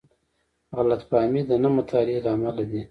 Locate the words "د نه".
1.49-1.69